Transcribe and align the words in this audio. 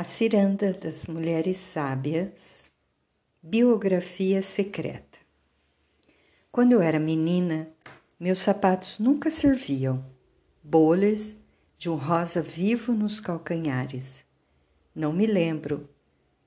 A 0.00 0.02
Ciranda 0.02 0.72
das 0.72 1.06
Mulheres 1.08 1.58
Sábias, 1.58 2.70
Biografia 3.42 4.42
Secreta. 4.42 5.18
Quando 6.50 6.72
eu 6.72 6.80
era 6.80 6.98
menina, 6.98 7.68
meus 8.18 8.38
sapatos 8.38 8.98
nunca 8.98 9.30
serviam, 9.30 10.02
bolhas 10.62 11.36
de 11.76 11.90
um 11.90 11.96
rosa 11.96 12.40
vivo 12.40 12.94
nos 12.94 13.20
calcanhares. 13.20 14.24
Não 14.94 15.12
me 15.12 15.26
lembro. 15.26 15.86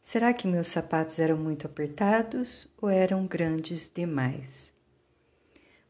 Será 0.01 0.33
que 0.33 0.47
meus 0.47 0.65
sapatos 0.65 1.20
eram 1.20 1.38
muito 1.38 1.67
apertados 1.67 2.67
ou 2.81 2.89
eram 2.89 3.27
grandes 3.27 3.88
demais? 3.88 4.73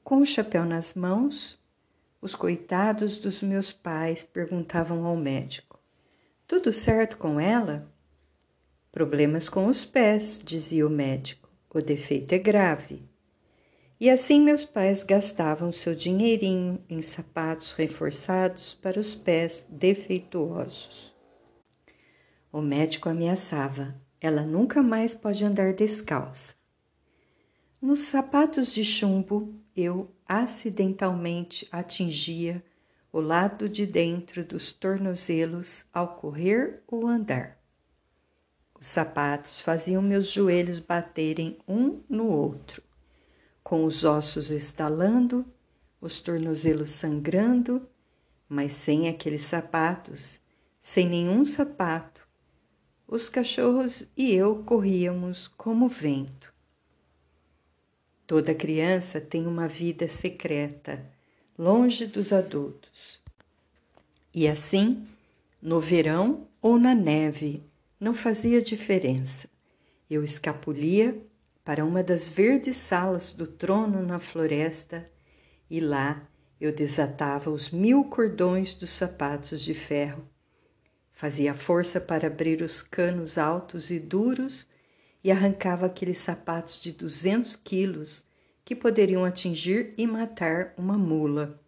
Com 0.04 0.18
o 0.18 0.26
chapéu 0.26 0.66
nas 0.66 0.96
mãos, 0.96 1.58
os 2.22 2.36
coitados 2.36 3.18
dos 3.18 3.42
meus 3.42 3.72
pais 3.72 4.22
perguntavam 4.22 5.06
ao 5.06 5.16
médico 5.16 5.73
tudo 6.54 6.72
certo 6.72 7.18
com 7.18 7.40
ela? 7.40 7.92
Problemas 8.92 9.50
com 9.50 9.66
os 9.66 9.84
pés, 9.84 10.40
dizia 10.44 10.86
o 10.86 10.90
médico. 10.90 11.50
O 11.68 11.82
defeito 11.82 12.32
é 12.34 12.38
grave. 12.38 13.02
E 14.00 14.08
assim 14.08 14.40
meus 14.40 14.64
pais 14.64 15.02
gastavam 15.02 15.72
seu 15.72 15.96
dinheirinho 15.96 16.80
em 16.88 17.02
sapatos 17.02 17.72
reforçados 17.72 18.76
para 18.76 19.00
os 19.00 19.16
pés 19.16 19.66
defeituosos. 19.68 21.12
O 22.52 22.62
médico 22.62 23.10
ameaçava: 23.10 24.00
ela 24.22 24.44
nunca 24.44 24.84
mais 24.84 25.16
pode 25.16 25.44
andar 25.44 25.74
descalça. 25.74 26.54
Nos 27.82 28.02
sapatos 28.02 28.72
de 28.72 28.84
chumbo, 28.84 29.56
eu 29.76 30.14
acidentalmente 30.28 31.68
atingia 31.72 32.64
o 33.14 33.22
lado 33.22 33.70
de 33.70 33.86
dentro 33.86 34.44
dos 34.44 34.72
tornozelos 34.72 35.86
ao 35.94 36.16
correr 36.16 36.82
ou 36.88 37.06
andar. 37.06 37.60
Os 38.74 38.88
sapatos 38.88 39.62
faziam 39.62 40.02
meus 40.02 40.32
joelhos 40.32 40.80
baterem 40.80 41.60
um 41.68 42.02
no 42.10 42.26
outro, 42.26 42.82
com 43.64 43.86
os 43.86 44.04
ossos 44.04 44.50
estalando, 44.50 45.46
os 46.02 46.20
tornozelos 46.22 46.90
sangrando, 46.90 47.88
mas 48.50 48.74
sem 48.74 49.08
aqueles 49.08 49.42
sapatos, 49.42 50.42
sem 50.82 51.08
nenhum 51.08 51.46
sapato, 51.46 52.28
os 53.08 53.30
cachorros 53.30 54.08
e 54.18 54.34
eu 54.34 54.64
corríamos 54.64 55.48
como 55.48 55.88
vento. 55.88 56.52
Toda 58.26 58.56
criança 58.56 59.22
tem 59.22 59.46
uma 59.46 59.68
vida 59.68 60.08
secreta 60.08 61.13
longe 61.58 62.08
dos 62.08 62.34
adultos. 62.34 63.22
E 64.34 64.48
assim, 64.48 65.08
no 65.62 65.80
verão 65.80 66.48
ou 66.62 66.80
na 66.80 66.96
neve, 66.96 67.64
não 68.00 68.14
fazia 68.14 68.62
diferença. 68.62 69.48
Eu 70.10 70.24
escapulia 70.24 71.22
para 71.64 71.86
uma 71.86 72.04
das 72.04 72.28
verdes 72.28 72.76
salas 72.76 73.32
do 73.32 73.48
trono 73.48 74.06
na 74.06 74.20
floresta 74.20 75.10
e 75.70 75.80
lá 75.80 76.28
eu 76.60 76.74
desatava 76.74 77.50
os 77.50 77.70
mil 77.70 78.06
cordões 78.06 78.74
dos 78.74 78.92
sapatos 78.92 79.62
de 79.62 79.74
ferro. 79.74 80.28
Fazia 81.12 81.54
força 81.54 82.02
para 82.02 82.28
abrir 82.28 82.62
os 82.62 82.82
canos 82.82 83.38
altos 83.38 83.92
e 83.92 84.00
duros 84.00 84.68
e 85.24 85.32
arrancava 85.32 85.86
aqueles 85.86 86.18
sapatos 86.18 86.82
de 86.82 86.92
duzentos 86.92 87.56
quilos 87.56 88.26
que 88.66 88.76
poderiam 88.76 89.26
atingir 89.26 89.94
e 89.98 90.08
matar 90.08 90.74
uma 90.78 90.98
mula. 90.98 91.60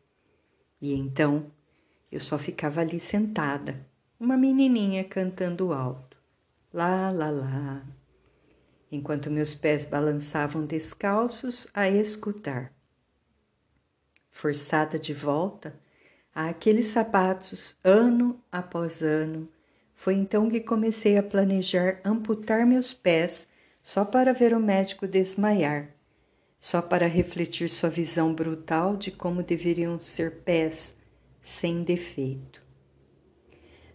E 0.82 0.94
então 0.94 1.52
eu 2.12 2.20
só 2.20 2.38
ficava 2.38 2.82
ali 2.82 3.00
sentada, 3.00 3.86
uma 4.20 4.38
menininha 4.38 5.04
cantando 5.04 5.74
alto. 5.74 6.18
Lá, 6.74 7.12
lá, 7.12 7.30
lá. 7.30 7.86
Enquanto 8.92 9.32
meus 9.32 9.54
pés 9.56 9.86
balançavam 9.86 10.66
descalços 10.66 11.68
a 11.74 11.90
escutar. 11.90 12.74
Forçada 14.30 15.00
de 15.00 15.14
volta 15.14 15.78
a 16.34 16.50
aqueles 16.50 16.88
sapatos 16.88 17.78
ano 17.84 18.40
após 18.52 19.02
ano, 19.02 19.48
foi 19.94 20.16
então 20.16 20.50
que 20.50 20.60
comecei 20.60 21.18
a 21.18 21.24
planejar 21.24 22.02
amputar 22.04 22.66
meus 22.66 22.94
pés 22.94 23.48
só 23.82 24.04
para 24.04 24.34
ver 24.34 24.54
o 24.54 24.60
médico 24.60 25.08
desmaiar 25.08 25.95
só 26.66 26.82
para 26.82 27.06
refletir 27.06 27.70
sua 27.70 27.92
visão 27.92 28.34
brutal 28.34 28.98
de 28.98 29.12
como 29.12 29.44
deveriam 29.44 30.00
ser 30.00 30.38
pés 30.38 30.96
sem 31.40 31.84
defeito. 31.84 32.60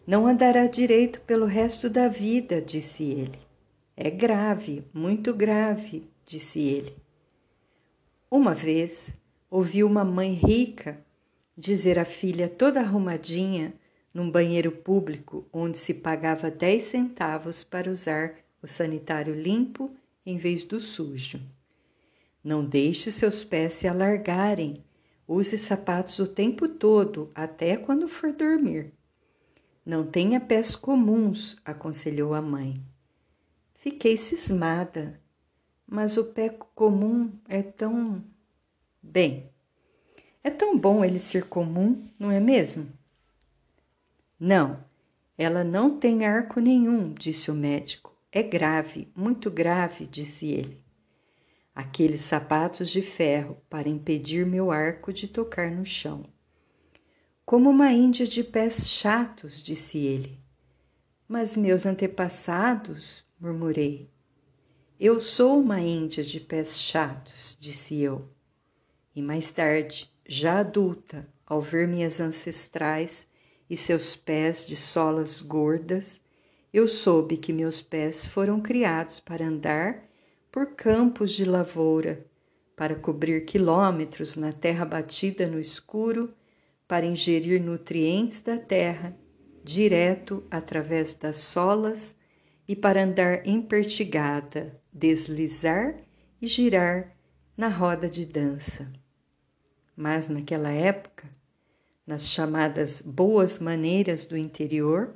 Não 0.06 0.25
andará 0.25 0.69
direito 0.69 1.20
pelo 1.22 1.47
resto 1.47 1.91
da 1.91 2.06
vida, 2.06 2.62
disse 2.62 3.03
ele. 3.03 3.41
É 3.97 4.08
grave, 4.08 4.84
muito 4.94 5.34
grave, 5.34 6.08
disse 6.25 6.60
ele. 6.60 6.94
Uma 8.31 8.54
vez 8.54 9.16
ouvi 9.50 9.82
uma 9.82 10.04
mãe 10.04 10.34
rica 10.34 11.04
dizer 11.58 11.98
à 11.98 12.04
filha 12.04 12.48
toda 12.48 12.78
arrumadinha 12.78 13.75
num 14.14 14.31
banheiro 14.31 14.70
público 14.70 15.44
onde 15.52 15.76
se 15.76 15.92
pagava 15.92 16.48
dez 16.48 16.84
centavos 16.84 17.64
para 17.64 17.91
usar 17.91 18.37
o 18.62 18.69
sanitário 18.69 19.34
limpo 19.34 19.91
em 20.25 20.38
vez 20.38 20.62
do 20.62 20.78
sujo. 20.78 21.41
Não 22.43 22.65
deixe 22.65 23.12
seus 23.12 23.45
pés 23.45 23.75
se 23.75 23.87
alargarem. 23.87 24.83
Use 25.28 25.56
sapatos 25.59 26.19
o 26.19 26.27
tempo 26.27 26.67
todo, 26.67 27.31
até 27.34 27.77
quando 27.77 28.09
for 28.09 28.33
dormir. 28.33 28.93
Não 29.84 30.06
tenha 30.06 30.41
pés 30.41 30.75
comuns, 30.75 31.61
aconselhou 31.65 32.34
a 32.34 32.41
mãe. 32.41 32.75
Fiquei 33.75 34.17
cismada, 34.17 35.21
mas 35.87 36.17
o 36.17 36.25
pé 36.25 36.49
comum 36.75 37.31
é 37.47 37.62
tão. 37.62 38.25
Bem, 39.03 39.50
é 40.43 40.50
tão 40.50 40.79
bom 40.79 41.05
ele 41.05 41.19
ser 41.19 41.45
comum, 41.45 42.09
não 42.19 42.31
é 42.31 42.41
mesmo? 42.41 42.89
Não, 44.39 44.83
ela 45.37 45.62
não 45.62 45.99
tem 45.99 46.25
arco 46.25 46.59
nenhum, 46.59 47.12
disse 47.12 47.50
o 47.50 47.55
médico. 47.55 48.17
É 48.33 48.43
grave, 48.43 49.09
muito 49.15 49.50
grave, 49.50 50.06
disse 50.06 50.47
ele 50.47 50.80
aqueles 51.75 52.22
sapatos 52.22 52.91
de 52.91 53.03
ferro 53.03 53.62
para 53.69 53.88
impedir 53.88 54.44
meu 54.44 54.70
arco 54.70 55.12
de 55.12 55.28
tocar 55.28 55.70
no 55.70 55.84
chão. 55.84 56.25
Como 57.44 57.70
uma 57.70 57.92
índia 57.92 58.26
de 58.26 58.44
pés 58.44 58.88
chatos, 58.88 59.62
disse 59.62 59.98
ele. 59.98 60.38
Mas 61.26 61.56
meus 61.56 61.86
antepassados, 61.86 63.25
murmurei. 63.41 64.10
Eu 64.98 65.20
sou 65.20 65.60
uma 65.60 65.81
índia 65.81 66.22
de 66.22 66.38
pés 66.41 66.78
chatos, 66.78 67.56
disse 67.58 68.00
eu. 68.00 68.28
E 69.14 69.22
mais 69.22 69.50
tarde, 69.50 70.10
já 70.26 70.58
adulta, 70.60 71.26
ao 71.47 71.60
ver 71.60 71.88
minhas 71.88 72.20
ancestrais 72.20 73.26
e 73.69 73.76
seus 73.76 74.14
pés 74.14 74.66
de 74.66 74.76
solas 74.76 75.41
gordas, 75.41 76.20
eu 76.72 76.87
soube 76.87 77.37
que 77.37 77.52
meus 77.52 77.81
pés 77.81 78.25
foram 78.25 78.60
criados 78.60 79.19
para 79.19 79.47
andar 79.47 80.09
por 80.50 80.75
campos 80.75 81.33
de 81.33 81.44
lavoura, 81.44 82.27
para 82.75 82.94
cobrir 82.94 83.44
quilômetros 83.44 84.37
na 84.37 84.53
terra 84.53 84.84
batida 84.84 85.47
no 85.47 85.61
escuro, 85.61 86.34
para 86.88 87.06
ingerir 87.06 87.62
nutrientes 87.62 88.41
da 88.41 88.59
terra, 88.59 89.16
direto 89.62 90.44
através 90.50 91.15
das 91.15 91.37
solas 91.37 92.15
e 92.66 92.75
para 92.75 93.03
andar 93.03 93.47
empertigada, 93.47 94.81
deslizar 94.93 95.97
e 96.41 96.47
girar 96.47 97.15
na 97.56 97.69
roda 97.69 98.09
de 98.09 98.25
dança. 98.25 98.91
Mas 99.94 100.28
naquela 100.28 100.71
época, 100.71 101.28
nas 102.06 102.27
chamadas 102.27 103.00
boas 103.00 103.59
maneiras 103.59 104.25
do 104.25 104.37
interior, 104.37 105.15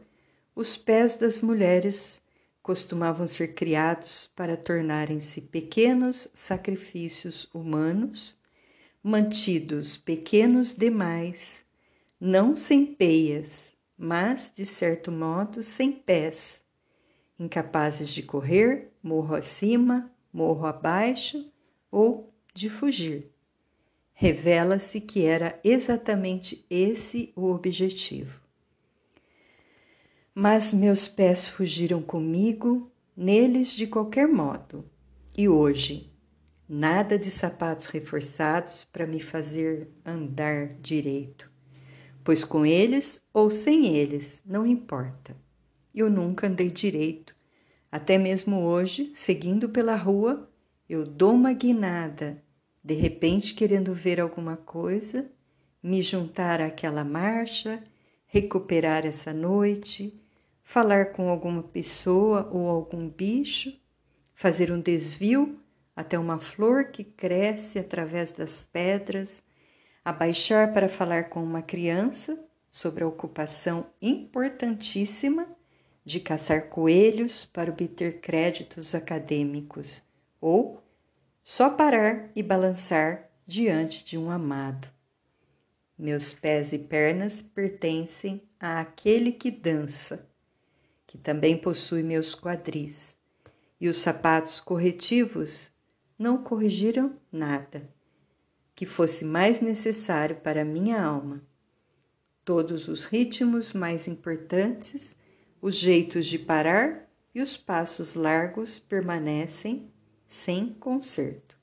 os 0.54 0.76
pés 0.76 1.16
das 1.16 1.40
mulheres 1.40 2.22
costumavam 2.64 3.26
ser 3.26 3.48
criados 3.48 4.32
para 4.34 4.56
tornarem-se 4.56 5.42
pequenos 5.42 6.30
sacrifícios 6.32 7.46
humanos, 7.52 8.38
mantidos 9.02 9.98
pequenos 9.98 10.72
demais, 10.72 11.62
não 12.18 12.56
sem 12.56 12.86
peias, 12.86 13.76
mas, 13.98 14.50
de 14.52 14.64
certo 14.64 15.12
modo, 15.12 15.62
sem 15.62 15.92
pés, 15.92 16.62
incapazes 17.38 18.08
de 18.08 18.22
correr 18.22 18.90
morro 19.02 19.34
acima, 19.34 20.10
morro 20.32 20.64
abaixo 20.64 21.52
ou 21.90 22.32
de 22.54 22.70
fugir. 22.70 23.30
Revela-se 24.14 25.02
que 25.02 25.26
era 25.26 25.60
exatamente 25.62 26.64
esse 26.70 27.30
o 27.36 27.50
objetivo 27.50 28.43
mas 30.34 30.74
meus 30.74 31.06
pés 31.06 31.46
fugiram 31.46 32.02
comigo, 32.02 32.90
neles 33.16 33.72
de 33.72 33.86
qualquer 33.86 34.26
modo. 34.26 34.84
E 35.36 35.48
hoje, 35.48 36.12
nada 36.68 37.16
de 37.16 37.30
sapatos 37.30 37.86
reforçados 37.86 38.82
para 38.84 39.06
me 39.06 39.20
fazer 39.20 39.88
andar 40.04 40.74
direito, 40.80 41.48
pois 42.24 42.42
com 42.42 42.66
eles 42.66 43.20
ou 43.32 43.48
sem 43.48 43.94
eles, 43.96 44.42
não 44.44 44.66
importa. 44.66 45.36
eu 45.94 46.10
nunca 46.10 46.48
andei 46.48 46.68
direito. 46.68 47.36
Até 47.90 48.18
mesmo 48.18 48.62
hoje, 48.62 49.12
seguindo 49.14 49.68
pela 49.68 49.94
rua, 49.94 50.50
eu 50.88 51.06
dou 51.06 51.32
uma 51.32 51.52
guinada, 51.52 52.42
de 52.82 52.94
repente 52.94 53.54
querendo 53.54 53.94
ver 53.94 54.20
alguma 54.20 54.56
coisa, 54.56 55.30
me 55.80 56.02
juntar 56.02 56.60
àquela 56.60 57.04
marcha, 57.04 57.84
recuperar 58.26 59.06
essa 59.06 59.32
noite, 59.32 60.23
falar 60.64 61.12
com 61.12 61.28
alguma 61.28 61.62
pessoa 61.62 62.48
ou 62.50 62.68
algum 62.68 63.08
bicho, 63.08 63.78
fazer 64.32 64.72
um 64.72 64.80
desvio 64.80 65.60
até 65.94 66.18
uma 66.18 66.38
flor 66.38 66.86
que 66.86 67.04
cresce 67.04 67.78
através 67.78 68.32
das 68.32 68.64
pedras, 68.64 69.42
abaixar 70.04 70.72
para 70.72 70.88
falar 70.88 71.28
com 71.28 71.44
uma 71.44 71.62
criança 71.62 72.42
sobre 72.70 73.04
a 73.04 73.06
ocupação 73.06 73.86
importantíssima 74.02 75.46
de 76.04 76.18
caçar 76.18 76.68
coelhos 76.68 77.44
para 77.44 77.70
obter 77.70 78.20
créditos 78.20 78.94
acadêmicos, 78.94 80.02
ou 80.40 80.82
só 81.42 81.70
parar 81.70 82.30
e 82.34 82.42
balançar 82.42 83.30
diante 83.46 84.04
de 84.04 84.18
um 84.18 84.30
amado. 84.30 84.88
Meus 85.96 86.32
pés 86.32 86.72
e 86.72 86.78
pernas 86.78 87.40
pertencem 87.40 88.42
àquele 88.58 89.30
que 89.30 89.50
dança, 89.50 90.28
que 91.14 91.18
também 91.18 91.56
possui 91.56 92.02
meus 92.02 92.34
quadris, 92.34 93.16
e 93.80 93.88
os 93.88 93.98
sapatos 93.98 94.58
corretivos 94.58 95.70
não 96.18 96.42
corrigiram 96.42 97.14
nada 97.30 97.88
que 98.74 98.84
fosse 98.84 99.24
mais 99.24 99.60
necessário 99.60 100.34
para 100.40 100.64
minha 100.64 101.00
alma. 101.00 101.40
Todos 102.44 102.88
os 102.88 103.04
ritmos 103.04 103.72
mais 103.72 104.08
importantes, 104.08 105.14
os 105.62 105.76
jeitos 105.76 106.26
de 106.26 106.36
parar 106.36 107.08
e 107.32 107.40
os 107.40 107.56
passos 107.56 108.14
largos 108.14 108.80
permanecem 108.80 109.88
sem 110.26 110.74
conserto. 110.74 111.56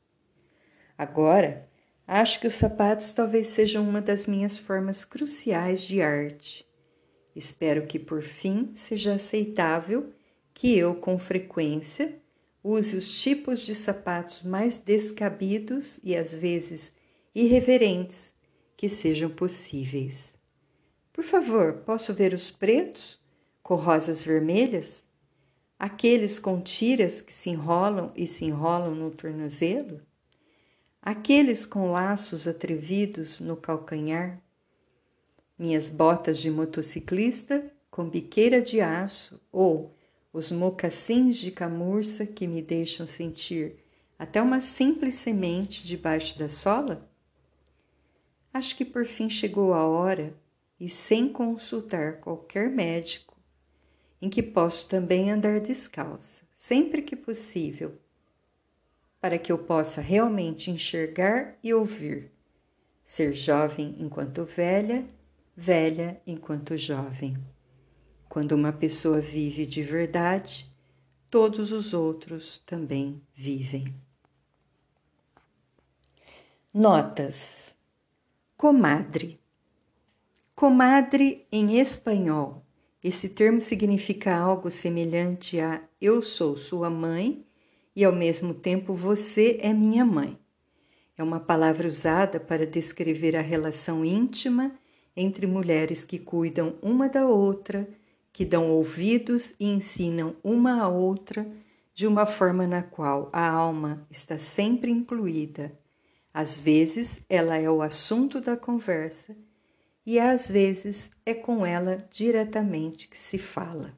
Agora, 0.97 1.69
acho 2.07 2.39
que 2.39 2.47
os 2.47 2.55
sapatos 2.55 3.11
talvez 3.11 3.47
sejam 3.47 3.83
uma 3.83 3.99
das 4.01 4.25
minhas 4.25 4.57
formas 4.57 5.03
cruciais 5.03 5.81
de 5.81 6.01
arte. 6.01 6.65
Espero 7.35 7.85
que 7.85 7.97
por 7.97 8.21
fim 8.21 8.71
seja 8.75 9.13
aceitável 9.13 10.11
que 10.53 10.77
eu, 10.77 10.95
com 10.95 11.17
frequência, 11.17 12.19
use 12.63 12.95
os 12.95 13.21
tipos 13.21 13.65
de 13.65 13.73
sapatos 13.73 14.43
mais 14.43 14.77
descabidos 14.77 15.99
e 16.03 16.15
às 16.15 16.33
vezes 16.33 16.93
irreverentes 17.33 18.33
que 18.75 18.89
sejam 18.89 19.29
possíveis. 19.29 20.33
Por 21.13 21.23
favor, 21.23 21.73
posso 21.85 22.13
ver 22.13 22.33
os 22.33 22.51
pretos 22.51 23.19
com 23.63 23.75
rosas 23.75 24.21
vermelhas? 24.23 25.05
Aqueles 25.77 26.37
com 26.39 26.61
tiras 26.61 27.21
que 27.21 27.33
se 27.33 27.49
enrolam 27.49 28.11
e 28.15 28.27
se 28.27 28.45
enrolam 28.45 28.93
no 28.93 29.11
tornozelo? 29.11 30.01
Aqueles 31.01 31.65
com 31.65 31.91
laços 31.91 32.47
atrevidos 32.47 33.39
no 33.39 33.57
calcanhar? 33.57 34.39
Minhas 35.61 35.91
botas 35.91 36.39
de 36.39 36.49
motociclista 36.49 37.71
com 37.91 38.09
biqueira 38.09 38.63
de 38.63 38.81
aço 38.81 39.39
ou 39.51 39.95
os 40.33 40.51
mocassins 40.51 41.37
de 41.37 41.51
camurça 41.51 42.25
que 42.25 42.47
me 42.47 42.63
deixam 42.63 43.05
sentir 43.05 43.75
até 44.17 44.41
uma 44.41 44.59
simples 44.59 45.13
semente 45.13 45.85
debaixo 45.85 46.35
da 46.39 46.49
sola? 46.49 47.07
Acho 48.51 48.75
que 48.75 48.83
por 48.83 49.05
fim 49.05 49.29
chegou 49.29 49.71
a 49.71 49.85
hora, 49.85 50.33
e 50.79 50.89
sem 50.89 51.31
consultar 51.31 52.13
qualquer 52.13 52.67
médico, 52.67 53.37
em 54.19 54.31
que 54.31 54.41
posso 54.41 54.89
também 54.89 55.29
andar 55.29 55.59
descalça, 55.59 56.41
sempre 56.55 57.03
que 57.03 57.15
possível, 57.15 57.93
para 59.19 59.37
que 59.37 59.51
eu 59.51 59.59
possa 59.59 60.01
realmente 60.01 60.71
enxergar 60.71 61.55
e 61.63 61.71
ouvir, 61.71 62.31
ser 63.03 63.31
jovem 63.31 63.95
enquanto 63.99 64.43
velha, 64.43 65.05
velha 65.55 66.21
enquanto 66.25 66.77
jovem. 66.77 67.37
Quando 68.27 68.53
uma 68.53 68.71
pessoa 68.71 69.19
vive 69.19 69.65
de 69.65 69.83
verdade, 69.83 70.71
todos 71.29 71.71
os 71.71 71.93
outros 71.93 72.57
também 72.59 73.21
vivem. 73.33 73.93
Notas: 76.73 77.75
Comadre. 78.55 79.39
Comadre 80.55 81.45
em 81.51 81.79
espanhol. 81.79 82.65
Esse 83.03 83.27
termo 83.27 83.59
significa 83.59 84.35
algo 84.35 84.69
semelhante 84.69 85.59
a 85.59 85.81
eu 85.99 86.21
sou 86.21 86.55
sua 86.55 86.89
mãe 86.89 87.45
e 87.95 88.05
ao 88.05 88.13
mesmo 88.13 88.53
tempo 88.53 88.93
você 88.93 89.57
é 89.61 89.73
minha 89.73 90.05
mãe. 90.05 90.39
É 91.17 91.23
uma 91.23 91.39
palavra 91.39 91.87
usada 91.87 92.39
para 92.39 92.65
descrever 92.65 93.35
a 93.35 93.41
relação 93.41 94.05
íntima 94.05 94.79
entre 95.15 95.45
mulheres 95.45 96.03
que 96.03 96.17
cuidam 96.17 96.75
uma 96.81 97.09
da 97.09 97.25
outra 97.25 97.87
que 98.33 98.45
dão 98.45 98.71
ouvidos 98.71 99.53
e 99.59 99.67
ensinam 99.67 100.35
uma 100.43 100.81
a 100.81 100.87
outra 100.87 101.45
de 101.93 102.07
uma 102.07 102.25
forma 102.25 102.65
na 102.65 102.81
qual 102.81 103.29
a 103.33 103.47
alma 103.49 104.07
está 104.09 104.37
sempre 104.37 104.89
incluída. 104.89 105.77
Às 106.33 106.57
vezes 106.57 107.21
ela 107.29 107.57
é 107.57 107.69
o 107.69 107.81
assunto 107.81 108.39
da 108.39 108.55
conversa 108.55 109.35
e 110.05 110.19
às 110.19 110.49
vezes 110.49 111.11
é 111.25 111.33
com 111.33 111.65
ela 111.65 111.97
diretamente 112.09 113.07
que 113.07 113.19
se 113.19 113.37
fala. 113.37 113.95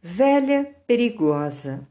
Velha 0.00 0.76
perigosa. 0.86 1.88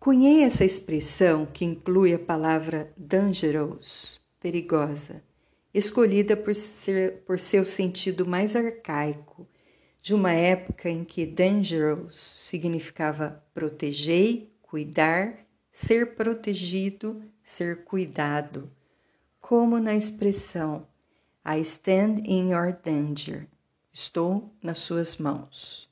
Cunhei 0.00 0.42
essa 0.42 0.64
expressão 0.64 1.44
que 1.44 1.64
inclui 1.64 2.14
a 2.14 2.18
palavra 2.18 2.92
dangerous, 2.96 4.20
perigosa, 4.40 5.22
escolhida 5.72 6.36
por, 6.36 6.54
ser, 6.54 7.22
por 7.26 7.38
seu 7.38 7.64
sentido 7.64 8.26
mais 8.26 8.56
arcaico, 8.56 9.46
de 10.00 10.14
uma 10.14 10.32
época 10.32 10.88
em 10.88 11.04
que 11.04 11.26
dangerous 11.26 12.18
significava 12.18 13.44
proteger, 13.52 14.48
cuidar, 14.62 15.46
ser 15.72 16.14
protegido, 16.14 17.22
ser 17.42 17.84
cuidado, 17.84 18.70
como 19.40 19.78
na 19.78 19.94
expressão 19.94 20.86
I 21.44 21.60
stand 21.60 22.22
in 22.24 22.50
your 22.50 22.76
danger, 22.84 23.46
estou 23.92 24.52
nas 24.62 24.78
suas 24.78 25.16
mãos. 25.16 25.88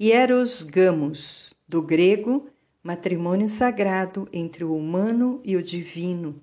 Hieros 0.00 0.62
gamos, 0.62 1.54
do 1.68 1.80
grego, 1.82 2.48
matrimônio 2.82 3.48
sagrado 3.48 4.28
entre 4.32 4.64
o 4.64 4.74
humano 4.74 5.40
e 5.44 5.56
o 5.56 5.62
divino, 5.62 6.40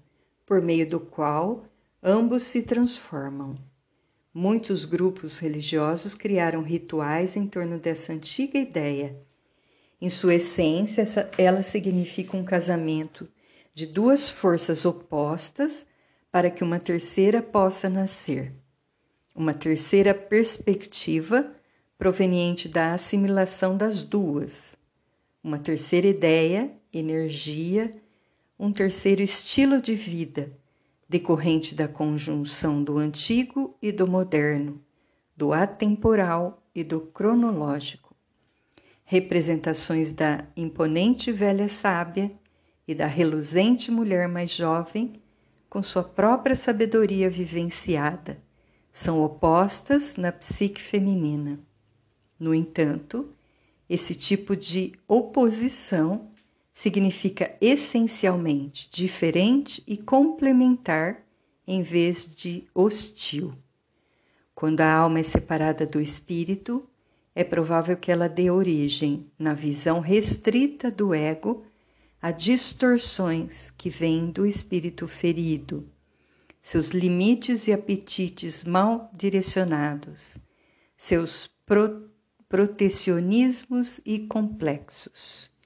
por 0.47 0.61
meio 0.61 0.89
do 0.89 0.99
qual 0.99 1.65
ambos 2.01 2.43
se 2.43 2.63
transformam. 2.63 3.57
Muitos 4.33 4.85
grupos 4.85 5.39
religiosos 5.39 6.15
criaram 6.15 6.63
rituais 6.63 7.35
em 7.35 7.45
torno 7.45 7.77
dessa 7.77 8.13
antiga 8.13 8.57
ideia. 8.57 9.19
Em 9.99 10.09
sua 10.09 10.35
essência, 10.35 11.03
ela 11.37 11.61
significa 11.61 12.37
um 12.37 12.45
casamento 12.45 13.27
de 13.73 13.85
duas 13.85 14.29
forças 14.29 14.85
opostas 14.85 15.85
para 16.31 16.49
que 16.49 16.63
uma 16.63 16.79
terceira 16.79 17.41
possa 17.41 17.89
nascer. 17.89 18.53
Uma 19.35 19.53
terceira 19.53 20.13
perspectiva 20.13 21.51
proveniente 21.97 22.69
da 22.69 22.93
assimilação 22.93 23.75
das 23.75 24.01
duas. 24.01 24.77
Uma 25.43 25.59
terceira 25.59 26.07
ideia, 26.07 26.71
energia, 26.93 27.93
um 28.59 28.71
terceiro 28.71 29.21
estilo 29.21 29.79
de 29.79 29.93
vida, 29.93 30.51
decorrente 31.07 31.75
da 31.75 31.87
conjunção 31.87 32.83
do 32.83 32.97
antigo 32.97 33.77
e 33.81 33.91
do 33.91 34.07
moderno, 34.07 34.81
do 35.35 35.53
atemporal 35.53 36.63
e 36.73 36.83
do 36.83 37.01
cronológico. 37.01 38.15
Representações 39.05 40.11
da 40.11 40.43
imponente 40.55 41.31
velha 41.31 41.69
sábia 41.69 42.31
e 42.87 42.95
da 42.95 43.05
reluzente 43.05 43.91
mulher 43.91 44.27
mais 44.27 44.49
jovem, 44.49 45.21
com 45.69 45.83
sua 45.83 46.03
própria 46.03 46.55
sabedoria 46.55 47.29
vivenciada, 47.29 48.41
são 48.91 49.21
opostas 49.21 50.15
na 50.15 50.31
psique 50.31 50.81
feminina. 50.81 51.59
No 52.39 52.55
entanto, 52.55 53.31
esse 53.87 54.15
tipo 54.15 54.55
de 54.55 54.93
oposição 55.07 56.31
significa 56.77 57.57
essencialmente 57.59 58.87
diferente 58.91 59.81
e 59.87 59.97
complementar 59.97 61.25
em 61.65 61.81
vez 61.81 62.29
de 62.35 62.67
hostil. 62.71 63.55
Quando 64.53 64.81
a 64.81 64.93
alma 64.93 65.19
é 65.19 65.23
separada 65.23 65.87
do 65.87 65.99
espírito, 65.99 66.87
é 67.33 67.43
provável 67.43 67.97
que 67.97 68.11
ela 68.11 68.29
dê 68.29 68.51
origem, 68.51 69.25
na 69.39 69.55
visão 69.55 69.99
restrita 69.99 70.91
do 70.91 71.15
ego, 71.15 71.65
a 72.21 72.29
distorções 72.29 73.71
que 73.71 73.89
vêm 73.89 74.29
do 74.29 74.45
espírito 74.45 75.07
ferido, 75.07 75.89
seus 76.61 76.89
limites 76.89 77.65
e 77.65 77.73
apetites 77.73 78.63
mal 78.63 79.09
direcionados, 79.15 80.37
seus 80.95 81.49
pro 81.65 82.07
protecionismos 82.47 83.99
e 84.05 84.19
complexos. 84.19 85.56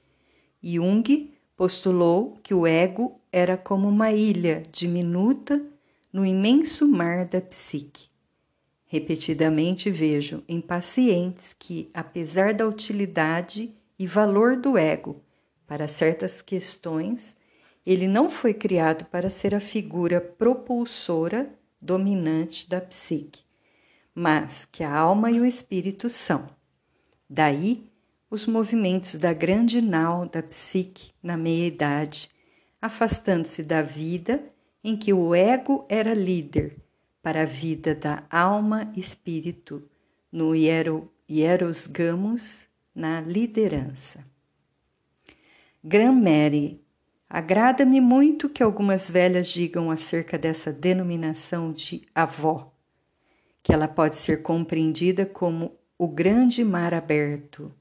Jung 0.64 1.34
postulou 1.56 2.38
que 2.44 2.54
o 2.54 2.66
ego 2.68 3.20
era 3.32 3.58
como 3.58 3.88
uma 3.88 4.12
ilha 4.12 4.64
diminuta 4.72 5.64
no 6.12 6.26
imenso 6.26 6.88
mar 6.88 7.26
da 7.26 7.42
psique. 7.42 8.10
Repetidamente 8.86 9.90
vejo 9.90 10.44
em 10.48 10.60
pacientes 10.60 11.56
que, 11.58 11.90
apesar 11.94 12.54
da 12.54 12.68
utilidade 12.68 13.74
e 13.98 14.06
valor 14.06 14.58
do 14.58 14.78
ego 14.78 15.22
para 15.66 15.88
certas 15.88 16.42
questões, 16.42 17.36
ele 17.86 18.08
não 18.08 18.30
foi 18.30 18.54
criado 18.54 19.06
para 19.06 19.30
ser 19.30 19.56
a 19.56 19.60
figura 19.60 20.20
propulsora 20.20 21.54
dominante 21.80 22.70
da 22.70 22.80
psique, 22.82 23.42
mas 24.14 24.66
que 24.66 24.84
a 24.84 24.94
alma 24.94 25.32
e 25.32 25.40
o 25.40 25.46
espírito 25.46 26.10
são. 26.10 26.48
Daí 27.30 27.91
os 28.32 28.46
movimentos 28.46 29.16
da 29.16 29.34
grande 29.34 29.82
nau 29.82 30.26
da 30.26 30.42
psique 30.42 31.12
na 31.22 31.36
meia-idade, 31.36 32.30
afastando-se 32.82 33.62
da 33.62 33.82
vida 33.82 34.42
em 34.82 34.96
que 34.96 35.12
o 35.12 35.36
ego 35.36 35.86
era 35.90 36.14
líder 36.14 36.78
para 37.22 37.42
a 37.42 37.46
vida 37.46 37.94
da 37.94 38.24
alma 38.30 38.90
espírito 38.96 39.84
no 40.32 40.56
hiero, 40.56 41.12
hieros 41.30 41.86
gamos 41.86 42.70
na 42.96 43.20
liderança. 43.20 44.26
Gran 45.84 46.14
Mary, 46.14 46.80
agrada-me 47.30 48.00
muito 48.00 48.48
que 48.48 48.64
algumas 48.64 49.10
velhas 49.10 49.50
digam 49.50 49.92
acerca 49.92 50.38
dessa 50.38 50.72
denominação 50.72 51.74
de 51.74 52.08
avó, 52.16 52.74
que 53.62 53.74
ela 53.74 53.90
pode 53.90 54.16
ser 54.16 54.42
compreendida 54.42 55.26
como 55.26 55.76
o 55.98 56.08
grande 56.08 56.64
mar 56.64 56.94
aberto 56.94 57.76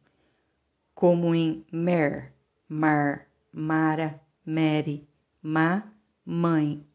como 0.95 1.35
em 1.35 1.65
mer, 1.73 2.35
mar, 2.69 3.27
mara, 3.53 4.21
mere, 4.45 5.09
ma, 5.43 5.93
mãe, 6.25 6.87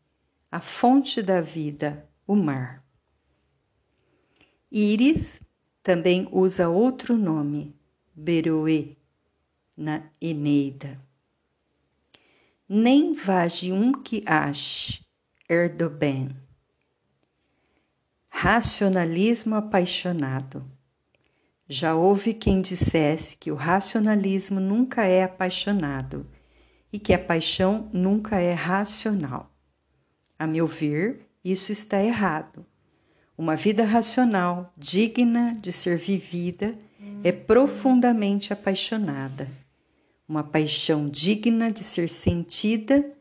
a 0.52 0.60
fonte 0.60 1.22
da 1.22 1.42
vida, 1.42 2.08
o 2.28 2.36
mar. 2.36 2.84
Íris 4.72 5.42
também 5.82 6.28
usa 6.32 6.68
outro 6.70 7.16
nome, 7.18 7.76
Beroe, 8.14 8.98
na 9.76 10.04
Eneida. 10.20 11.00
Nem 12.68 13.14
vage 13.14 13.72
um 13.72 13.92
que 13.92 14.24
ache, 14.26 15.06
Erdogan. 15.48 16.36
Racionalismo 18.28 19.56
apaixonado. 19.56 20.75
Já 21.68 21.96
houve 21.96 22.34
quem 22.34 22.62
dissesse 22.62 23.36
que 23.38 23.52
o 23.52 23.56
racionalismo 23.56 24.60
nunca 24.60 25.06
é 25.06 25.24
apaixonado 25.24 26.28
e 26.94 27.00
que 27.00 27.12
a 27.12 27.18
paixão 27.18 27.90
nunca 27.92 28.40
é 28.40 28.54
racional. 28.54 29.52
A 30.38 30.46
meu 30.46 30.68
ver, 30.68 31.28
isso 31.44 31.72
está 31.72 32.02
errado. 32.04 32.66
Uma 33.36 33.56
vida 33.56 33.84
racional, 33.84 34.72
digna 34.78 35.54
de 35.54 35.72
ser 35.72 35.98
vivida, 35.98 36.78
é 37.24 37.32
profundamente 37.32 38.54
apaixonada. 38.54 39.50
Uma 40.28 40.44
paixão 40.44 41.10
digna 41.10 41.72
de 41.72 41.84
ser 41.84 42.08
sentida 42.08 43.12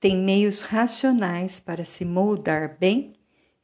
tem 0.00 0.16
meios 0.16 0.60
racionais 0.60 1.60
para 1.60 1.84
se 1.84 2.04
moldar 2.04 2.76
bem 2.78 3.14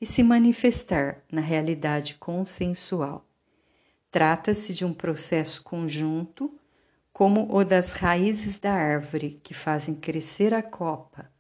e 0.00 0.06
se 0.06 0.22
manifestar 0.22 1.22
na 1.30 1.40
realidade 1.40 2.14
consensual. 2.14 3.29
Trata-se 4.10 4.74
de 4.74 4.84
um 4.84 4.92
processo 4.92 5.62
conjunto, 5.62 6.58
como 7.12 7.54
o 7.54 7.64
das 7.64 7.92
raízes 7.92 8.58
da 8.58 8.72
árvore 8.72 9.40
que 9.42 9.54
fazem 9.54 9.94
crescer 9.94 10.52
a 10.52 10.62
copa, 10.62 11.30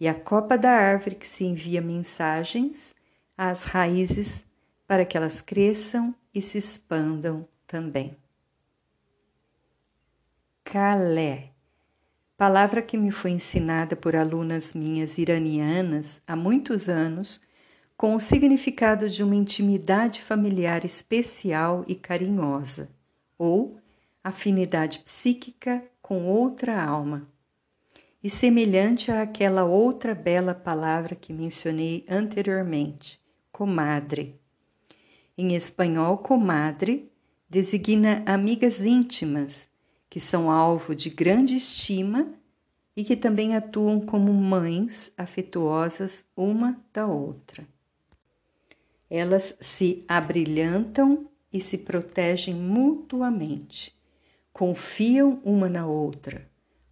e 0.00 0.06
a 0.06 0.14
copa 0.14 0.56
da 0.56 0.70
árvore 0.70 1.16
que 1.16 1.26
se 1.26 1.44
envia 1.44 1.82
mensagens 1.82 2.94
às 3.36 3.64
raízes 3.64 4.44
para 4.86 5.04
que 5.04 5.16
elas 5.16 5.40
cresçam 5.40 6.14
e 6.32 6.40
se 6.40 6.56
expandam 6.56 7.46
também. 7.66 8.16
Calé, 10.64 11.52
palavra 12.36 12.80
que 12.80 12.96
me 12.96 13.10
foi 13.10 13.32
ensinada 13.32 13.96
por 13.96 14.14
alunas 14.14 14.72
minhas 14.72 15.18
iranianas 15.18 16.22
há 16.26 16.36
muitos 16.36 16.88
anos 16.88 17.40
com 17.98 18.14
o 18.14 18.20
significado 18.20 19.10
de 19.10 19.24
uma 19.24 19.34
intimidade 19.34 20.22
familiar 20.22 20.84
especial 20.84 21.84
e 21.88 21.96
carinhosa, 21.96 22.88
ou 23.36 23.76
afinidade 24.22 25.00
psíquica 25.00 25.82
com 26.00 26.24
outra 26.26 26.80
alma, 26.80 27.26
e 28.22 28.30
semelhante 28.30 29.10
àquela 29.10 29.64
outra 29.64 30.14
bela 30.14 30.54
palavra 30.54 31.16
que 31.16 31.32
mencionei 31.32 32.06
anteriormente, 32.08 33.20
comadre. 33.50 34.40
Em 35.36 35.56
espanhol, 35.56 36.18
comadre 36.18 37.10
designa 37.48 38.22
amigas 38.26 38.80
íntimas, 38.80 39.68
que 40.08 40.20
são 40.20 40.48
alvo 40.48 40.94
de 40.94 41.10
grande 41.10 41.56
estima 41.56 42.32
e 42.96 43.02
que 43.02 43.16
também 43.16 43.56
atuam 43.56 44.00
como 44.00 44.32
mães 44.32 45.10
afetuosas 45.16 46.24
uma 46.36 46.80
da 46.92 47.04
outra. 47.04 47.66
Elas 49.10 49.54
se 49.60 50.04
abrilhantam 50.06 51.28
e 51.52 51.60
se 51.60 51.78
protegem 51.78 52.54
mutuamente, 52.54 53.96
confiam 54.52 55.40
uma 55.44 55.68
na 55.68 55.86
outra, 55.86 56.46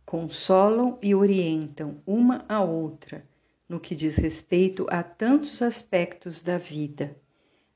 consolam 0.04 0.99
e 1.02 1.14
orientam 1.14 2.00
uma 2.06 2.44
a 2.49 2.62
outra 2.62 3.25
no 3.68 3.80
que 3.80 3.94
diz 3.94 4.16
respeito 4.16 4.87
a 4.88 5.02
tantos 5.02 5.61
aspectos 5.61 6.40
da 6.40 6.58
vida: 6.58 7.16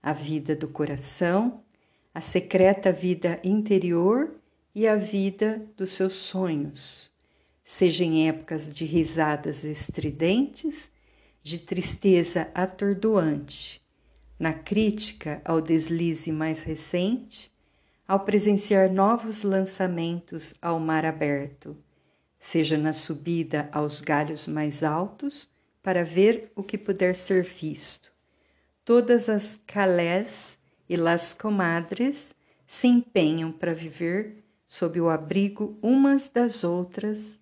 a 0.02 0.12
vida 0.12 0.54
do 0.54 0.68
coração, 0.68 1.62
a 2.14 2.20
secreta 2.20 2.92
vida 2.92 3.40
interior 3.44 4.35
e 4.75 4.87
a 4.87 4.97
vida 4.97 5.62
dos 5.76 5.90
seus 5.90 6.14
sonhos, 6.14 7.11
seja 7.64 8.04
em 8.04 8.28
épocas 8.28 8.73
de 8.73 8.85
risadas 8.85 9.64
estridentes, 9.64 10.90
de 11.42 11.59
tristeza 11.59 12.49
atordoante, 12.54 13.80
na 14.40 14.54
crítica 14.54 15.42
ao 15.44 15.61
deslize 15.61 16.32
mais 16.32 16.62
recente, 16.62 17.52
ao 18.09 18.20
presenciar 18.20 18.90
novos 18.90 19.42
lançamentos 19.42 20.54
ao 20.62 20.80
mar 20.80 21.04
aberto, 21.04 21.76
seja 22.38 22.78
na 22.78 22.94
subida 22.94 23.68
aos 23.70 24.00
galhos 24.00 24.49
mais 24.49 24.82
altos 24.82 25.47
para 25.82 26.02
ver 26.02 26.50
o 26.56 26.62
que 26.62 26.78
puder 26.78 27.14
ser 27.14 27.44
visto. 27.44 28.11
Todas 28.82 29.28
as 29.28 29.59
calés 29.66 30.59
e 30.88 30.97
las 30.97 31.35
comadres 31.35 32.35
se 32.66 32.87
empenham 32.87 33.52
para 33.52 33.75
viver 33.75 34.42
sob 34.66 34.99
o 35.02 35.11
abrigo 35.11 35.78
umas 35.82 36.28
das 36.28 36.64
outras, 36.64 37.38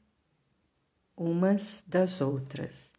umas 1.17 1.85
das 1.87 2.21
outras. 2.21 2.98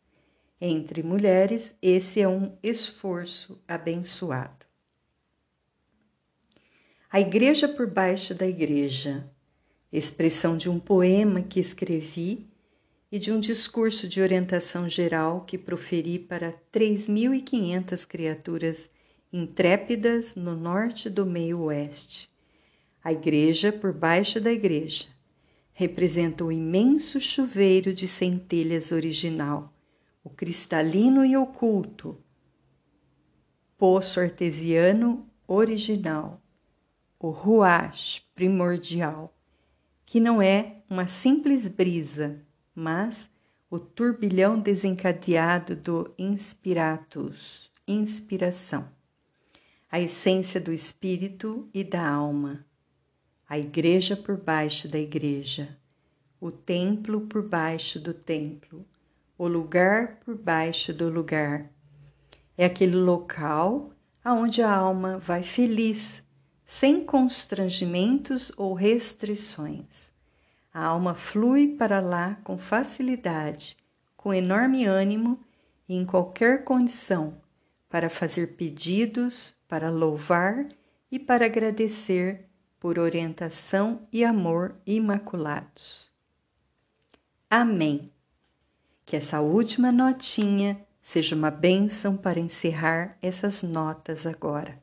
Entre 0.61 1.01
mulheres, 1.01 1.73
esse 1.81 2.19
é 2.19 2.27
um 2.27 2.51
esforço 2.61 3.63
abençoado. 3.65 4.65
A 7.09 7.21
Igreja 7.21 7.65
por 7.65 7.87
Baixo 7.87 8.35
da 8.35 8.45
Igreja, 8.45 9.25
expressão 9.91 10.57
de 10.57 10.69
um 10.69 10.77
poema 10.77 11.41
que 11.41 11.61
escrevi 11.61 12.45
e 13.09 13.17
de 13.17 13.31
um 13.31 13.39
discurso 13.39 14.05
de 14.05 14.21
orientação 14.21 14.87
geral 14.87 15.45
que 15.45 15.57
proferi 15.57 16.19
para 16.19 16.53
3.500 16.73 18.05
criaturas 18.05 18.89
intrépidas 19.31 20.35
no 20.35 20.57
norte 20.57 21.09
do 21.09 21.25
meio-oeste. 21.25 22.29
A 23.01 23.13
Igreja 23.13 23.71
por 23.71 23.93
Baixo 23.93 24.41
da 24.41 24.51
Igreja 24.51 25.05
representa 25.71 26.43
o 26.43 26.51
imenso 26.51 27.21
chuveiro 27.21 27.93
de 27.93 28.09
centelhas 28.09 28.91
original 28.91 29.73
o 30.23 30.29
cristalino 30.29 31.25
e 31.25 31.37
oculto, 31.37 32.21
poço 33.77 34.19
artesiano 34.19 35.25
original, 35.47 36.41
o 37.19 37.29
ruach 37.29 38.21
primordial, 38.35 39.33
que 40.05 40.19
não 40.19 40.41
é 40.41 40.83
uma 40.89 41.07
simples 41.07 41.67
brisa, 41.67 42.41
mas 42.75 43.29
o 43.69 43.79
turbilhão 43.79 44.59
desencadeado 44.59 45.75
do 45.75 46.13
inspiratus, 46.17 47.71
inspiração, 47.87 48.89
a 49.91 49.99
essência 49.99 50.59
do 50.59 50.73
espírito 50.73 51.69
e 51.73 51.83
da 51.83 52.07
alma, 52.07 52.65
a 53.47 53.57
igreja 53.57 54.15
por 54.15 54.37
baixo 54.37 54.87
da 54.87 54.99
igreja, 54.99 55.77
o 56.39 56.51
templo 56.51 57.21
por 57.21 57.47
baixo 57.47 57.99
do 57.99 58.13
templo, 58.13 58.85
o 59.39 59.47
lugar 59.47 60.17
por 60.17 60.35
baixo 60.35 60.93
do 60.93 61.09
lugar. 61.09 61.71
É 62.57 62.65
aquele 62.65 62.97
local 62.97 63.93
aonde 64.21 64.61
a 64.61 64.69
alma 64.69 65.17
vai 65.17 65.43
feliz, 65.43 66.21
sem 66.65 67.05
constrangimentos 67.05 68.51
ou 68.57 68.73
restrições. 68.73 70.11
A 70.73 70.83
alma 70.83 71.15
flui 71.15 71.69
para 71.77 72.01
lá 72.01 72.37
com 72.43 72.57
facilidade, 72.57 73.77
com 74.17 74.33
enorme 74.33 74.83
ânimo 74.83 75.39
e 75.87 75.95
em 75.95 76.03
qualquer 76.03 76.65
condição, 76.65 77.41
para 77.87 78.09
fazer 78.09 78.57
pedidos, 78.57 79.55
para 79.69 79.89
louvar 79.89 80.67
e 81.09 81.17
para 81.17 81.45
agradecer 81.45 82.45
por 82.77 82.99
orientação 82.99 84.05
e 84.11 84.25
amor 84.25 84.75
imaculados. 84.85 86.11
Amém. 87.49 88.11
Que 89.09 89.15
essa 89.15 89.41
última 89.41 89.91
notinha 89.91 90.85
seja 91.01 91.35
uma 91.35 91.49
bênção 91.49 92.15
para 92.15 92.39
encerrar 92.39 93.17
essas 93.23 93.63
notas 93.63 94.27
agora. 94.27 94.79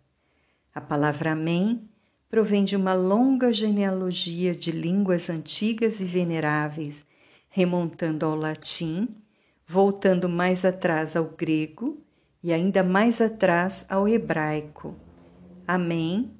A 0.75 0.81
palavra 0.81 1.31
Amém 1.31 1.89
provém 2.29 2.65
de 2.65 2.75
uma 2.75 2.93
longa 2.93 3.53
genealogia 3.53 4.53
de 4.53 4.73
línguas 4.73 5.31
antigas 5.31 6.01
e 6.01 6.05
veneráveis, 6.05 7.07
remontando 7.49 8.27
ao 8.27 8.35
latim, 8.35 9.09
voltando 9.65 10.29
mais 10.29 10.65
atrás 10.65 11.15
ao 11.15 11.27
grego 11.27 11.97
e 12.43 12.53
ainda 12.53 12.83
mais 12.83 13.21
atrás 13.21 13.87
ao 13.89 14.09
hebraico. 14.09 14.97
Amém, 15.69 16.33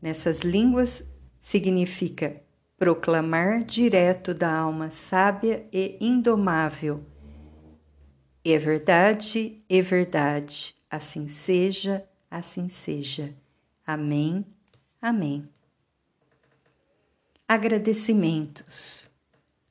nessas 0.00 0.42
línguas, 0.42 1.02
significa 1.42 2.40
proclamar 2.78 3.64
direto 3.64 4.32
da 4.32 4.56
alma 4.56 4.88
sábia 4.88 5.66
e 5.72 5.96
indomável 6.00 7.04
é 8.52 8.58
verdade, 8.58 9.62
é 9.68 9.80
verdade. 9.80 10.74
Assim 10.90 11.26
seja, 11.28 12.04
assim 12.30 12.68
seja. 12.68 13.34
Amém, 13.86 14.44
amém. 15.00 15.48
Agradecimentos. 17.48 19.10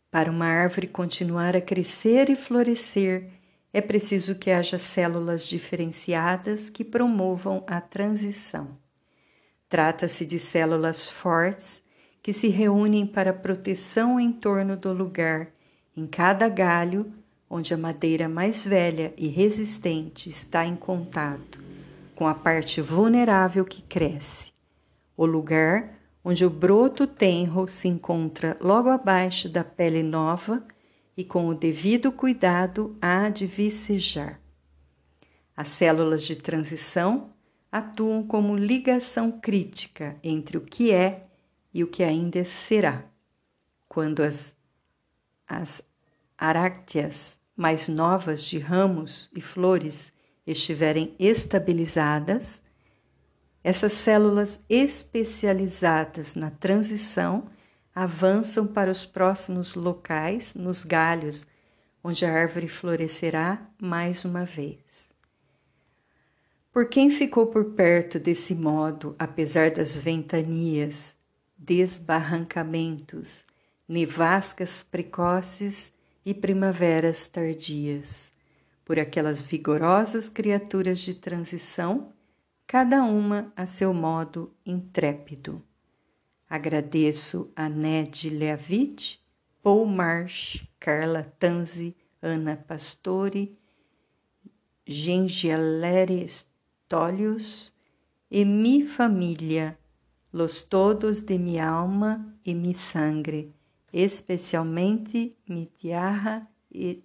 Para 0.09 0.29
uma 0.29 0.45
árvore 0.45 0.87
continuar 0.87 1.55
a 1.55 1.61
crescer 1.61 2.29
e 2.29 2.35
florescer, 2.35 3.29
é 3.71 3.81
preciso 3.81 4.35
que 4.35 4.51
haja 4.51 4.77
células 4.77 5.47
diferenciadas 5.47 6.69
que 6.69 6.83
promovam 6.83 7.63
a 7.65 7.81
transição. 7.81 8.77
Trata-se 9.67 10.25
de 10.25 10.37
células 10.37 11.09
fortes 11.09 11.81
que 12.21 12.31
se 12.31 12.47
reúnem 12.47 13.07
para 13.07 13.33
proteção 13.33 14.19
em 14.19 14.31
torno 14.31 14.77
do 14.77 14.93
lugar, 14.93 15.51
em 15.97 16.05
cada 16.05 16.47
galho 16.47 17.11
onde 17.53 17.71
a 17.71 17.77
madeira 17.77 18.27
mais 18.27 18.63
velha 18.65 19.13
e 19.15 19.27
resistente 19.27 20.27
está 20.27 20.65
em 20.65 20.75
contato 20.75 21.63
com 22.15 22.27
a 22.27 22.33
parte 22.33 22.81
vulnerável 22.81 23.63
que 23.63 23.83
cresce, 23.83 24.51
o 25.15 25.23
lugar 25.23 25.99
onde 26.25 26.43
o 26.43 26.49
broto 26.49 27.05
tenro 27.05 27.67
se 27.67 27.87
encontra 27.87 28.57
logo 28.59 28.89
abaixo 28.89 29.47
da 29.47 29.63
pele 29.63 30.01
nova 30.01 30.65
e 31.15 31.23
com 31.23 31.47
o 31.47 31.53
devido 31.53 32.11
cuidado 32.11 32.97
há 32.99 33.29
de 33.29 33.45
vicejar. 33.45 34.41
As 35.55 35.67
células 35.67 36.23
de 36.23 36.35
transição 36.35 37.35
atuam 37.71 38.23
como 38.23 38.57
ligação 38.57 39.31
crítica 39.31 40.17
entre 40.23 40.57
o 40.57 40.61
que 40.61 40.91
é 40.91 41.27
e 41.71 41.83
o 41.83 41.87
que 41.87 42.01
ainda 42.01 42.43
será. 42.43 43.05
Quando 43.87 44.23
as, 44.23 44.55
as 45.47 45.83
arácteas 46.35 47.37
mais 47.55 47.87
novas 47.87 48.43
de 48.43 48.57
ramos 48.57 49.29
e 49.35 49.41
flores 49.41 50.11
estiverem 50.45 51.15
estabilizadas, 51.19 52.61
essas 53.63 53.93
células 53.93 54.59
especializadas 54.67 56.35
na 56.35 56.51
transição 56.51 57.49
avançam 57.95 58.67
para 58.67 58.91
os 58.91 59.05
próximos 59.05 59.75
locais 59.75 60.53
nos 60.53 60.83
galhos, 60.83 61.45
onde 62.03 62.25
a 62.25 62.33
árvore 62.33 62.67
florescerá 62.67 63.65
mais 63.79 64.25
uma 64.25 64.43
vez. 64.43 64.81
Por 66.71 66.89
quem 66.89 67.09
ficou 67.09 67.47
por 67.47 67.73
perto 67.73 68.19
desse 68.19 68.55
modo, 68.55 69.15
apesar 69.17 69.69
das 69.71 69.95
ventanias, 69.95 71.15
desbarrancamentos, 71.55 73.45
nevascas 73.87 74.83
precoces 74.83 75.93
e 76.25 76.33
primaveras 76.33 77.27
tardias, 77.27 78.33
por 78.85 78.99
aquelas 78.99 79.41
vigorosas 79.41 80.29
criaturas 80.29 80.99
de 80.99 81.13
transição, 81.13 82.13
cada 82.67 83.03
uma 83.03 83.51
a 83.55 83.65
seu 83.65 83.93
modo 83.93 84.53
intrépido. 84.65 85.61
Agradeço 86.49 87.51
a 87.55 87.67
Ned 87.67 88.29
Leavitt, 88.29 89.21
Paul 89.61 89.85
Marsh, 89.85 90.67
Carla 90.79 91.23
Tanzi, 91.39 91.95
Ana 92.21 92.55
Pastore, 92.55 93.57
Gengialere 94.85 96.27
Stolius 96.27 97.73
e 98.29 98.45
mi 98.45 98.85
família, 98.85 99.77
los 100.31 100.63
todos 100.63 101.21
de 101.21 101.37
mi 101.37 101.59
alma 101.59 102.37
e 102.45 102.53
mi 102.53 102.73
sangre, 102.73 103.53
especialmente 103.93 105.37
Mitiarra 105.47 106.49
e 106.71 107.03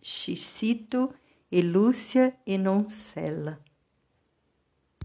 Xicito 0.00 1.12
e 1.50 1.60
Lúcia 1.60 2.34
e 2.46 2.56
Noncela. 2.56 3.60